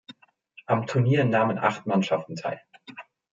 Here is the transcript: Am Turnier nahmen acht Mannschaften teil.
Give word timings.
Am 0.65 0.87
Turnier 0.87 1.25
nahmen 1.25 1.59
acht 1.59 1.85
Mannschaften 1.85 2.35
teil. 2.35 2.59